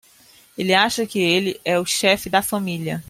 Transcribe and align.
Ele 0.57 0.73
acha 0.73 1.05
que 1.05 1.19
ele 1.19 1.61
é 1.63 1.77
o 1.77 1.85
chefe 1.85 2.27
da 2.27 2.41
família. 2.41 2.99